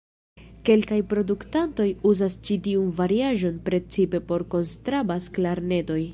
Kelkaj 0.69 0.97
produktanto 1.11 1.85
uzas 2.13 2.37
ĉi 2.49 2.59
tiun 2.69 2.89
variaĵon 3.01 3.63
precipe 3.69 4.25
por 4.33 4.47
konstrabas-klarnetoj. 4.57 6.01